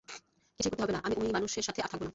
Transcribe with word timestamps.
কিছুই 0.59 0.69
করতে 0.69 0.81
হবে 0.83 0.93
না, 0.93 0.99
আমি 1.03 1.15
ওই 1.17 1.29
মানুষের 1.31 1.63
সাথে 1.63 1.79
আর 1.81 1.89
থাকবো 1.89 2.03
না। 2.03 2.09